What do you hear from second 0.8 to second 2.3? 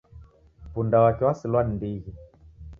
wake wasilwa ni ndighi